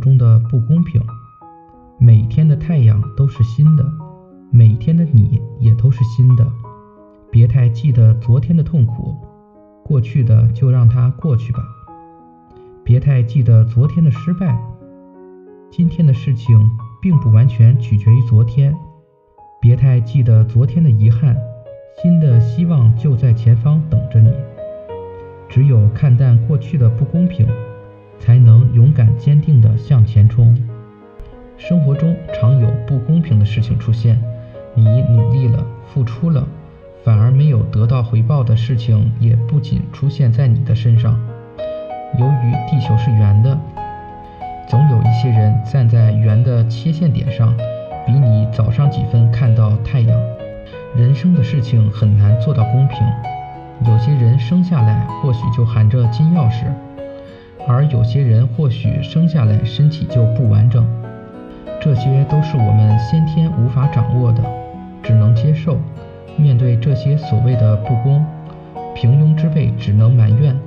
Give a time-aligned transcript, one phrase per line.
[0.00, 1.00] 中的不公平。
[1.98, 3.84] 每天的太阳都是新的，
[4.50, 6.44] 每天的你也都是新的。
[7.30, 9.14] 别太记得昨天的痛苦，
[9.84, 11.60] 过去的就让它过去吧。
[12.82, 14.58] 别太记得昨天的失败，
[15.70, 16.58] 今天的事情
[17.00, 18.74] 并不完全取决于昨天。
[19.60, 21.36] 别太记得昨天的遗憾，
[22.02, 24.32] 新的希望就在前方等着你。
[25.48, 27.46] 只有看淡过去的不公平，
[28.20, 30.56] 才能勇敢坚定地向前冲。
[31.58, 34.22] 生活中常有不公平的事情出现，
[34.74, 36.46] 你努力了，付出了，
[37.02, 41.18] 反而没有得到回报的事情，也不仅出现在你的身上。
[42.18, 43.58] 由于地球是圆的，
[44.68, 47.52] 总有一些人站在圆的切线点上。
[48.06, 50.18] 比你早上几分看到太阳。
[50.96, 52.98] 人生的事情很难做到公平。
[53.86, 56.64] 有些人生下来或许就含着金钥匙，
[57.70, 60.84] 而有些人或许生下来身体就不完整。
[61.80, 64.42] 这些都是我们先天无法掌握的，
[65.04, 65.78] 只能接受。
[66.36, 68.26] 面对这些所谓的不公，
[68.92, 70.58] 平庸之辈只能埋怨，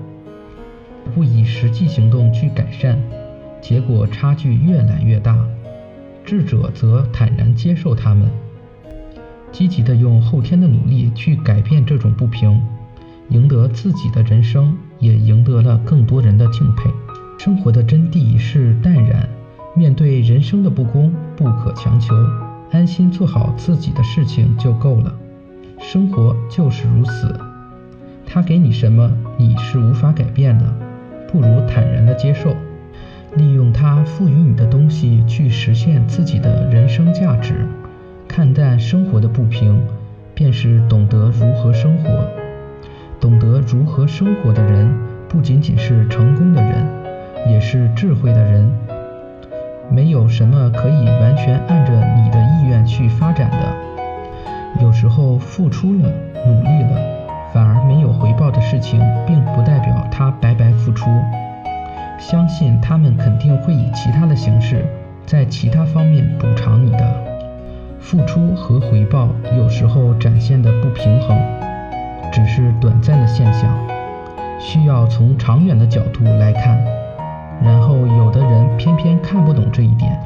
[1.14, 2.98] 不以实际行动去改善，
[3.60, 5.38] 结果差距越来越大。
[6.24, 8.30] 智者则坦然接受他们，
[9.52, 12.62] 积极的用后天的努力去改变这种不平，
[13.28, 16.90] 赢得自己的人生，也赢得更多人的敬佩。
[17.38, 19.28] 生活的真谛是淡然，
[19.76, 22.16] 面对人生的不公，不可强求，
[22.72, 25.14] 安心做好自己的事情就够了。
[25.80, 27.38] 生活就是如此，
[28.26, 30.74] 他给你什么，你是无法改变的，
[31.28, 32.56] 不如坦然的接受。
[33.36, 37.68] 利用它赋予你的东西去实现自己的人生价值，
[38.28, 39.82] 看淡生活的不平，
[40.36, 42.28] 便是懂得如何生活。
[43.20, 44.88] 懂得如何生活的人，
[45.34, 46.86] 不仅仅是成功的人，
[47.50, 48.72] 也是智慧的人。
[49.90, 53.74] 没有什么可以完全按着你的意愿去发展的。
[54.80, 56.08] 有时候付出了，
[56.46, 57.02] 努力了，
[57.52, 61.10] 反而没有回报的事情，并不代表他白白付出。
[62.20, 64.86] 相信他们肯定会以其他的形式，
[65.26, 67.12] 在其他方面补偿你的
[68.00, 69.30] 付出和回报。
[69.58, 71.36] 有时候展现的不平衡，
[72.32, 73.76] 只是短暂的现象，
[74.64, 76.82] 需要从长远的角度来看。
[77.62, 80.18] 然后有的人偏偏看不懂这一点，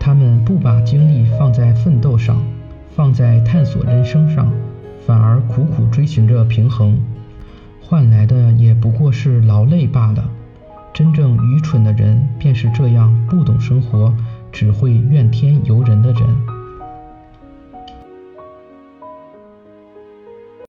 [0.00, 2.36] 他们不把精力放在奋斗上，
[2.96, 4.50] 放在探索人生上，
[5.06, 6.98] 反而苦苦追寻着平衡，
[7.80, 10.24] 换来的也不过是劳累罢了。
[10.92, 14.12] 真正愚蠢的人，便是这样不懂生活，
[14.50, 16.22] 只会怨天尤人的人。